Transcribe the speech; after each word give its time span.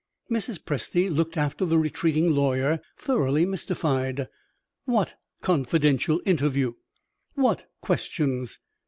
Mrs. 0.31 0.57
Presty 0.57 1.15
looked 1.15 1.37
after 1.37 1.63
the 1.63 1.77
retreating 1.77 2.33
lawyer 2.33 2.79
thoroughly 2.97 3.45
mystified. 3.45 4.27
What 4.85 5.13
"confidential 5.43 6.23
interview"? 6.25 6.73
What 7.35 7.67
"questions"? 7.81 8.57